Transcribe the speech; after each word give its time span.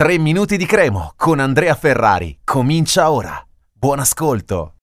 3 0.00 0.16
minuti 0.16 0.56
di 0.56 0.64
cremo 0.64 1.12
con 1.14 1.40
Andrea 1.40 1.74
Ferrari. 1.74 2.38
Comincia 2.42 3.10
ora. 3.10 3.38
Buon 3.70 3.98
ascolto. 3.98 4.76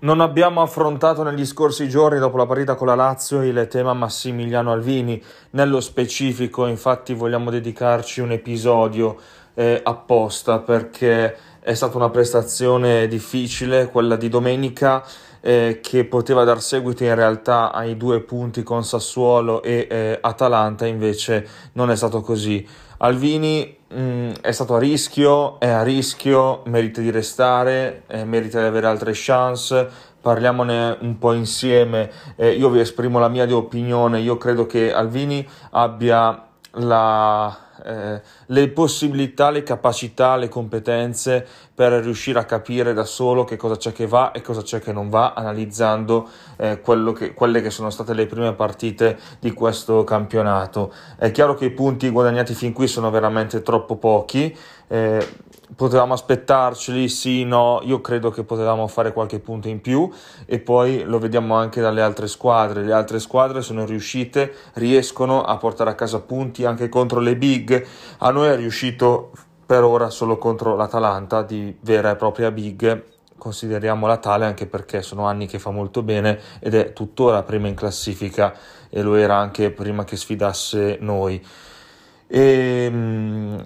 Non 0.00 0.20
abbiamo 0.20 0.60
affrontato 0.62 1.22
negli 1.22 1.46
scorsi 1.46 1.88
giorni, 1.88 2.18
dopo 2.18 2.38
la 2.38 2.46
partita 2.46 2.74
con 2.74 2.88
la 2.88 2.96
Lazio, 2.96 3.44
il 3.44 3.68
tema 3.70 3.94
Massimiliano 3.94 4.72
Alvini. 4.72 5.22
Nello 5.50 5.78
specifico, 5.78 6.66
infatti, 6.66 7.14
vogliamo 7.14 7.50
dedicarci 7.50 8.20
un 8.20 8.32
episodio 8.32 9.16
eh, 9.58 9.80
apposta 9.82 10.60
perché 10.60 11.36
è 11.58 11.74
stata 11.74 11.96
una 11.96 12.10
prestazione 12.10 13.08
difficile, 13.08 13.88
quella 13.88 14.14
di 14.14 14.28
domenica, 14.28 15.04
eh, 15.40 15.80
che 15.82 16.04
poteva 16.04 16.44
dar 16.44 16.62
seguito 16.62 17.02
in 17.02 17.14
realtà 17.16 17.72
ai 17.72 17.96
due 17.96 18.20
punti 18.20 18.62
con 18.62 18.84
Sassuolo 18.84 19.62
e 19.62 19.88
eh, 19.90 20.18
Atalanta, 20.20 20.86
invece 20.86 21.46
non 21.72 21.90
è 21.90 21.96
stato 21.96 22.20
così. 22.20 22.64
Alvini 22.98 23.76
mh, 23.88 24.00
mm, 24.00 24.30
è 24.40 24.52
stato 24.52 24.76
a 24.76 24.78
rischio, 24.78 25.58
è 25.58 25.68
a 25.68 25.82
rischio, 25.82 26.62
merita 26.66 27.00
di 27.00 27.10
restare, 27.10 28.04
eh, 28.06 28.24
merita 28.24 28.60
di 28.60 28.66
avere 28.66 28.86
altre 28.86 29.10
chance. 29.12 29.88
Parliamone 30.20 30.98
un 31.00 31.18
po' 31.18 31.32
insieme. 31.32 32.10
Eh, 32.36 32.50
io 32.50 32.68
vi 32.70 32.78
esprimo 32.80 33.18
la 33.18 33.28
mia 33.28 33.44
opinione. 33.56 34.20
Io 34.20 34.36
credo 34.36 34.66
che 34.66 34.92
Alvini 34.92 35.46
abbia 35.70 36.46
la 36.72 37.67
eh, 37.84 38.20
le 38.46 38.68
possibilità, 38.68 39.50
le 39.50 39.62
capacità, 39.62 40.36
le 40.36 40.48
competenze 40.48 41.46
per 41.74 41.92
riuscire 41.92 42.38
a 42.38 42.44
capire 42.44 42.92
da 42.92 43.04
solo 43.04 43.44
che 43.44 43.56
cosa 43.56 43.76
c'è 43.76 43.92
che 43.92 44.06
va 44.06 44.32
e 44.32 44.40
cosa 44.40 44.62
c'è 44.62 44.80
che 44.80 44.92
non 44.92 45.08
va, 45.08 45.32
analizzando 45.34 46.28
eh, 46.56 46.80
che, 47.16 47.34
quelle 47.34 47.60
che 47.60 47.70
sono 47.70 47.90
state 47.90 48.14
le 48.14 48.26
prime 48.26 48.52
partite 48.54 49.18
di 49.38 49.52
questo 49.52 50.04
campionato. 50.04 50.92
È 51.16 51.30
chiaro 51.30 51.54
che 51.54 51.66
i 51.66 51.70
punti 51.70 52.08
guadagnati 52.08 52.54
fin 52.54 52.72
qui 52.72 52.88
sono 52.88 53.10
veramente 53.10 53.62
troppo 53.62 53.96
pochi. 53.96 54.56
Eh, 54.88 55.26
potevamo 55.76 56.14
aspettarceli, 56.14 57.08
sì, 57.08 57.44
no, 57.44 57.80
io 57.82 58.00
credo 58.00 58.30
che 58.30 58.42
potevamo 58.42 58.86
fare 58.86 59.12
qualche 59.12 59.38
punto 59.38 59.68
in 59.68 59.80
più 59.80 60.10
e 60.46 60.58
poi 60.60 61.04
lo 61.04 61.18
vediamo 61.18 61.54
anche 61.56 61.80
dalle 61.80 62.00
altre 62.00 62.26
squadre, 62.26 62.82
le 62.82 62.92
altre 62.92 63.18
squadre 63.18 63.60
sono 63.60 63.84
riuscite, 63.84 64.52
riescono 64.74 65.42
a 65.42 65.56
portare 65.56 65.90
a 65.90 65.94
casa 65.94 66.20
punti 66.20 66.64
anche 66.64 66.88
contro 66.88 67.20
le 67.20 67.36
big, 67.36 67.67
a 68.18 68.30
noi 68.30 68.48
è 68.48 68.56
riuscito 68.56 69.32
per 69.64 69.84
ora 69.84 70.08
solo 70.08 70.38
contro 70.38 70.76
l'Atalanta 70.76 71.42
di 71.42 71.76
vera 71.80 72.10
e 72.10 72.16
propria 72.16 72.50
big, 72.50 73.04
consideriamola 73.36 74.16
tale 74.16 74.46
anche 74.46 74.66
perché 74.66 75.02
sono 75.02 75.26
anni 75.26 75.46
che 75.46 75.58
fa 75.58 75.70
molto 75.70 76.02
bene 76.02 76.40
ed 76.58 76.74
è 76.74 76.92
tuttora 76.92 77.42
prima 77.42 77.68
in 77.68 77.74
classifica 77.74 78.54
e 78.88 79.02
lo 79.02 79.14
era 79.14 79.36
anche 79.36 79.70
prima 79.70 80.04
che 80.04 80.16
sfidasse 80.16 80.98
noi. 81.00 81.44
E, 82.26 82.88
mm, 82.90 83.58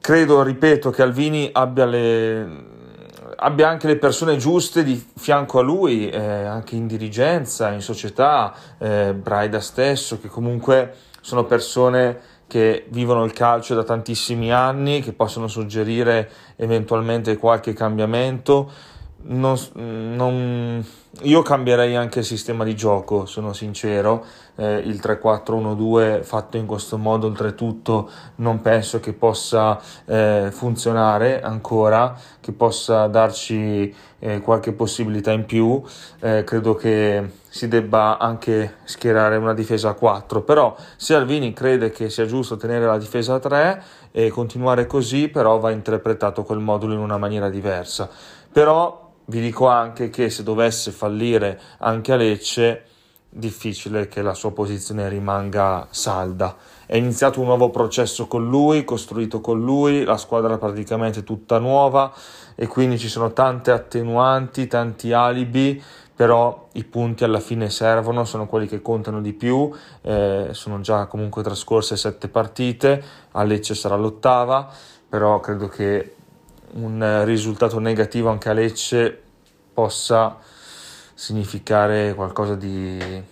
credo, 0.00 0.42
ripeto, 0.42 0.90
che 0.90 1.02
Alvini 1.02 1.50
abbia, 1.52 1.84
le, 1.84 2.64
abbia, 3.36 3.68
anche 3.68 3.88
le 3.88 3.96
persone 3.96 4.36
giuste 4.36 4.84
di 4.84 5.04
fianco 5.16 5.58
a 5.58 5.62
lui, 5.62 6.08
eh, 6.08 6.18
anche 6.18 6.76
in 6.76 6.86
dirigenza, 6.86 7.70
in 7.70 7.80
società, 7.80 8.54
eh, 8.78 9.14
Braida 9.14 9.60
stesso, 9.60 10.20
che 10.20 10.28
comunque 10.28 10.94
sono 11.20 11.44
persone 11.44 12.36
che 12.48 12.86
vivono 12.88 13.24
il 13.24 13.32
calcio 13.32 13.74
da 13.74 13.84
tantissimi 13.84 14.50
anni, 14.50 15.00
che 15.00 15.12
possono 15.12 15.46
suggerire 15.46 16.30
eventualmente 16.56 17.36
qualche 17.36 17.74
cambiamento. 17.74 18.70
Non, 19.20 19.56
non, 19.74 20.84
io 21.22 21.42
cambierei 21.42 21.96
anche 21.96 22.20
il 22.20 22.24
sistema 22.24 22.64
di 22.64 22.76
gioco, 22.76 23.26
sono 23.26 23.52
sincero. 23.52 24.24
Eh, 24.54 24.78
il 24.78 25.00
3-4-1-2 25.02 26.22
fatto 26.22 26.56
in 26.56 26.66
questo 26.66 26.98
modo, 26.98 27.26
oltretutto, 27.26 28.10
non 28.36 28.60
penso 28.60 29.00
che 29.00 29.12
possa 29.12 29.80
eh, 30.04 30.48
funzionare 30.52 31.40
ancora, 31.40 32.16
che 32.40 32.52
possa 32.52 33.06
darci 33.06 33.92
eh, 34.18 34.40
qualche 34.40 34.72
possibilità 34.72 35.32
in 35.32 35.44
più. 35.44 35.82
Eh, 36.20 36.44
credo 36.44 36.74
che 36.74 37.30
si 37.48 37.66
debba 37.66 38.18
anche 38.18 38.76
schierare 38.84 39.36
una 39.36 39.54
difesa 39.54 39.88
a 39.88 39.94
4. 39.94 40.42
Però, 40.42 40.76
se 40.96 41.14
Alvini 41.14 41.52
crede 41.52 41.90
che 41.90 42.10
sia 42.10 42.26
giusto 42.26 42.56
tenere 42.56 42.86
la 42.86 42.98
difesa 42.98 43.34
a 43.34 43.38
3 43.40 43.82
e 44.12 44.28
continuare 44.28 44.86
così, 44.86 45.28
però 45.28 45.58
va 45.58 45.70
interpretato 45.70 46.44
quel 46.44 46.58
modulo 46.58 46.92
in 46.92 47.00
una 47.00 47.18
maniera 47.18 47.48
diversa. 47.48 48.08
Però 48.52 49.07
vi 49.28 49.40
dico 49.40 49.68
anche 49.68 50.08
che 50.10 50.30
se 50.30 50.42
dovesse 50.42 50.90
fallire 50.90 51.60
anche 51.78 52.12
a 52.12 52.16
Lecce, 52.16 52.84
difficile 53.28 54.08
che 54.08 54.22
la 54.22 54.32
sua 54.32 54.52
posizione 54.52 55.08
rimanga 55.08 55.86
salda. 55.90 56.56
È 56.86 56.96
iniziato 56.96 57.40
un 57.40 57.46
nuovo 57.46 57.68
processo 57.68 58.26
con 58.26 58.48
lui, 58.48 58.84
costruito 58.84 59.40
con 59.40 59.60
lui, 59.60 60.04
la 60.04 60.16
squadra 60.16 60.56
praticamente 60.56 61.24
tutta 61.24 61.58
nuova 61.58 62.12
e 62.54 62.66
quindi 62.66 62.98
ci 62.98 63.08
sono 63.08 63.32
tante 63.34 63.70
attenuanti, 63.70 64.66
tanti 64.66 65.12
alibi, 65.12 65.82
però 66.14 66.68
i 66.72 66.84
punti 66.84 67.24
alla 67.24 67.40
fine 67.40 67.68
servono, 67.68 68.24
sono 68.24 68.46
quelli 68.46 68.66
che 68.66 68.80
contano 68.80 69.20
di 69.20 69.34
più, 69.34 69.70
eh, 70.00 70.48
sono 70.52 70.80
già 70.80 71.04
comunque 71.06 71.42
trascorse 71.42 71.98
sette 71.98 72.28
partite, 72.28 73.04
a 73.32 73.42
Lecce 73.42 73.74
sarà 73.74 73.94
l'ottava, 73.94 74.68
però 75.06 75.38
credo 75.40 75.68
che 75.68 76.14
un 76.72 77.22
risultato 77.24 77.78
negativo 77.78 78.28
anche 78.28 78.48
a 78.48 78.52
Lecce 78.52 79.22
possa 79.72 80.38
significare 81.14 82.14
qualcosa 82.14 82.54
di, 82.54 83.22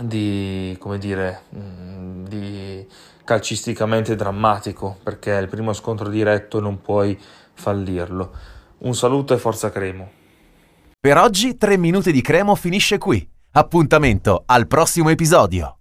di 0.00 0.76
come 0.78 0.98
dire, 0.98 1.42
mm, 1.54 2.24
di 2.26 2.86
calcisticamente 3.24 4.14
drammatico, 4.14 4.98
perché 5.02 5.32
il 5.32 5.48
primo 5.48 5.72
scontro 5.72 6.08
diretto 6.08 6.60
non 6.60 6.80
puoi 6.80 7.18
fallirlo. 7.54 8.32
Un 8.78 8.94
saluto 8.94 9.34
e 9.34 9.38
forza 9.38 9.70
Cremo. 9.70 10.10
Per 10.98 11.16
oggi 11.18 11.56
3 11.56 11.76
minuti 11.76 12.12
di 12.12 12.20
Cremo 12.20 12.54
finisce 12.54 12.98
qui. 12.98 13.28
Appuntamento 13.52 14.42
al 14.46 14.66
prossimo 14.66 15.08
episodio. 15.08 15.74